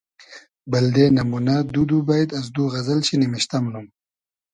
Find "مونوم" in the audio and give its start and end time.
3.63-3.85